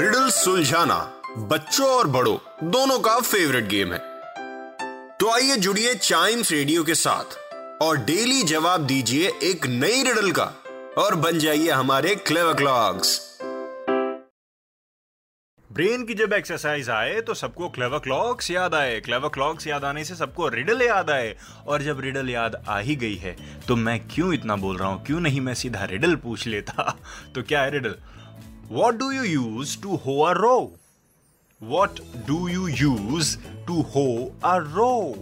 Riddle 0.00 0.28
सुलझाना 0.30 0.96
बच्चों 1.38 1.86
और 1.88 2.06
बड़ों, 2.06 2.36
दोनों 2.70 2.98
का 2.98 3.18
फेवरेट 3.20 3.64
गेम 3.64 3.92
है। 3.92 3.98
तो 5.20 5.30
आइए 5.30 5.56
जुड़िए 5.56 5.94
चाइम्स 5.94 6.52
रेडियो 6.52 6.84
के 6.84 6.94
साथ 6.94 7.36
और 7.82 7.96
डेली 7.96 8.42
जवाब 8.42 8.86
दीजिए 8.86 9.32
एक 9.42 9.66
नई 9.66 10.02
रिडल 10.02 10.30
का 10.30 10.44
और 10.98 11.14
बन 11.14 11.38
जाइए 11.38 11.70
हमारे 11.70 12.14
क्लेवर 12.14 12.54
क्लॉक्स 12.54 13.18
ब्रेन 15.70 16.04
की 16.04 16.14
जब 16.14 16.32
एक्सरसाइज 16.32 16.90
आए 16.90 17.20
तो 17.20 17.34
सबको 17.34 17.68
क्लेवर 17.68 17.98
क्लॉक्स 17.98 18.50
याद 18.50 18.74
आए। 18.74 19.00
क्लेवर 19.00 19.28
क्लॉक्स 19.28 19.66
याद 19.66 19.84
आने 19.84 20.04
से 20.04 20.14
सबको 20.14 20.48
रिडल 20.48 20.82
याद 20.82 21.10
आए। 21.10 21.36
और 21.66 21.82
जब 21.82 22.00
रिडल 22.00 22.30
याद 22.30 22.62
आ 22.68 22.78
ही 22.78 22.96
गई 22.96 23.16
है 23.16 23.36
तो 23.68 23.76
मैं 23.76 24.00
क्यों 24.08 24.32
इतना 24.34 24.56
बोल 24.56 24.76
रहा 24.76 24.88
हूँ? 24.88 25.04
क्यों 25.04 25.20
नहीं 25.20 25.40
मैं 25.40 25.54
सीधा 25.54 25.84
रिडल 25.84 26.16
पूछ 26.16 26.46
लेता? 26.46 26.96
तो 27.34 27.42
क्या 27.42 27.62
है 27.62 27.70
riddle 27.70 27.94
what 28.70 28.94
do 28.94 29.10
you 29.10 29.22
use 29.22 29.80
to 29.82 29.96
hoe 29.96 30.20
a 30.22 30.32
row 30.32 30.56
what 31.60 32.00
do 32.26 32.46
you 32.48 32.66
use 32.68 33.36
to 33.66 33.80
hoe 33.94 34.04
a 34.44 34.56
row 34.56 35.14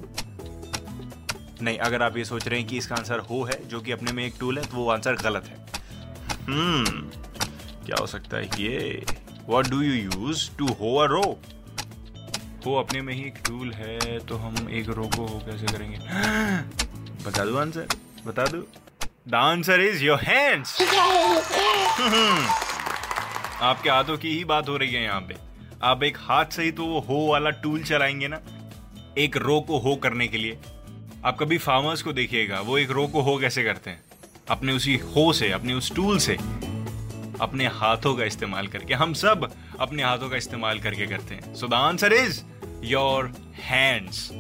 नहीं, 1.63 1.79
अगर 1.79 2.03
आप 2.03 2.17
ये 2.17 2.25
सोच 2.25 2.47
रहे 2.49 2.59
हैं 2.59 2.69
कि 2.69 2.77
इसका 2.79 2.95
आंसर 2.95 3.19
हो 3.31 3.43
है, 3.45 3.59
जो 3.69 3.81
कि 3.81 3.93
अपने 3.93 4.13
में 4.13 4.25
एक 4.25 4.35
टूल 4.41 4.59
है 4.59 4.65
तो 4.65 4.77
वो 4.77 4.91
आंसर 4.91 5.17
गलत 5.23 5.45
है। 5.45 5.57
हम्म 6.49 6.85
क्या 7.87 7.97
हो 8.01 8.07
सकता 8.07 8.37
है 8.37 8.45
ये? 8.59 9.05
What 9.49 9.69
do 9.69 9.81
you 9.83 9.95
use 9.95 10.49
to 10.59 10.67
hoe 10.81 10.95
a 10.97 11.07
row 11.07 11.23
हो 12.67 12.75
अपने 12.75 13.01
में 13.03 13.13
ही 13.15 13.23
एक 13.23 13.39
टूल 13.47 13.73
है 13.73 14.19
तो 14.29 14.37
हम 14.37 14.69
एक 14.71 14.89
रो 14.89 15.05
को 15.17 15.27
हो 15.27 15.39
कैसे 15.47 15.67
करेंगे? 15.73 15.99
बता 17.27 17.45
दो 17.45 17.57
आंसर 17.59 17.87
बता 18.27 18.47
दो। 18.47 18.67
The 19.29 19.35
answer 19.35 19.81
is 19.81 20.05
your 20.05 20.21
hands 20.23 20.77
आपके 23.63 23.91
हाथों 23.91 24.19
की 24.19 24.29
ही 24.29 24.45
बात 24.45 24.69
हो 24.69 24.77
रही 24.77 24.93
है 24.93 25.03
यहाँ 25.03 25.21
पे। 25.21 25.35
आप 25.83 26.03
एक 26.03 26.19
हाथ 26.21 26.45
से 26.45 26.63
ही 26.63 26.71
तो 26.73 26.85
वो 26.85 27.01
हो 27.01 27.27
वाला 27.27 27.51
टूल 27.51 27.83
चलाएँगे 27.83 28.29
ना, 28.29 28.41
एक 29.19 29.37
रो 29.37 29.61
को 29.61 29.79
हो 29.79 29.97
करने 29.97 30.29
के 30.29 30.37
लिए। 30.37 30.59
आप 31.25 31.39
कभी 31.39 31.59
फार्मर्स 31.59 32.03
को 32.03 32.13
देखिएगा, 32.13 32.61
वो 32.61 32.79
एक 32.79 32.91
रो 32.91 33.07
को 33.07 33.21
हो 33.21 33.39
कैसे 33.39 33.65
करते 33.65 33.91
हैं? 33.91 34.03
अपने 34.51 34.73
उसी 34.73 34.97
हो 34.97 35.33
से, 35.33 35.51
अपने 35.51 35.75
उस 35.75 35.95
टूल 35.95 36.19
से, 36.19 36.35
अपने 37.41 37.67
हाथों 37.67 38.15
का 38.15 38.25
इस्तेमाल 38.25 38.67
करके। 38.67 38.95
हम 38.95 39.13
सब 39.13 39.53
अपने 39.81 40.03
हाथों 40.03 40.31
का 40.31 40.37
इस्तेमाल 40.37 40.81
करके 40.81 41.07
करते 41.07 41.35
हैं। 41.35 41.55
So 41.55 41.69
the 41.69 41.75
answer 41.75 42.13
is 42.13 42.43
your 42.85 43.35
hands 43.55 44.31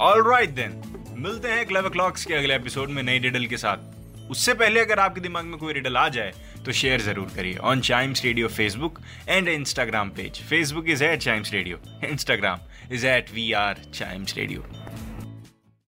all 0.00 0.30
right 0.30 0.50
then 0.50 0.82
मिलते 1.16 1.48
हैं 1.48 1.66
क्लेवर 1.66 1.88
क्लॉक्स 1.88 2.24
के 2.24 2.34
अगले 2.34 2.54
एपिसोड 2.54 2.88
में 2.88 3.02
नई 3.02 3.18
डिडल 3.18 3.46
के 3.46 3.56
साथ। 3.56 3.91
उससे 4.32 4.52
पहले 4.54 4.80
अगर 4.80 4.98
आपके 4.98 5.20
दिमाग 5.20 5.44
में 5.44 5.58
कोई 5.58 5.72
रिडल 5.72 5.96
आ 5.96 6.08
जाए 6.08 6.32
तो 6.66 6.72
शेयर 6.72 7.00
ज़रूर 7.00 7.30
करिए। 7.36 7.56
On 7.70 7.80
Chimes 7.88 8.24
radio 8.24 8.48
Facebook 8.50 9.00
and 9.28 9.48
Instagram 9.48 10.10
page 10.16 10.40
Facebook 10.50 10.88
is 10.90 11.04
at 11.04 11.20
Chimes 11.22 11.52
radio 11.52 11.80
Instagram 12.10 12.60
is 12.92 13.06
at 13.06 13.30
we 13.34 13.52
are 13.58 13.82
Chimes 13.94 14.36
radio 14.36 14.81